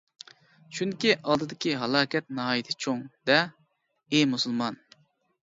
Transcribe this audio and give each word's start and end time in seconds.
چۈنكى 0.77 1.11
ئالدىدىكى 1.17 1.73
ھالاكەت 1.81 2.33
ناھايىتى 2.39 2.75
چوڭ، 2.87 3.05
دە. 3.33 3.39
ئى 4.09 4.25
مۇسۇلمان! 4.35 4.83